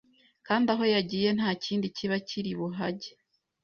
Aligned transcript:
kandi 0.47 0.67
aho 0.73 0.83
yagiye 0.95 1.29
nta 1.37 1.49
kindi 1.63 1.85
kiba 1.95 2.17
kiri 2.27 2.51
buhajye 2.59 3.11